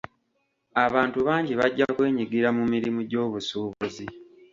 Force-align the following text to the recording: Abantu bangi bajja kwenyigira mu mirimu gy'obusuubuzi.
Abantu 0.85 1.17
bangi 1.27 1.53
bajja 1.59 1.85
kwenyigira 1.95 2.49
mu 2.57 2.63
mirimu 2.73 2.99
gy'obusuubuzi. 3.09 4.05